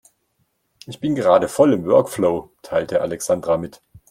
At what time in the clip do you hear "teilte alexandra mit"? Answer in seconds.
2.63-3.83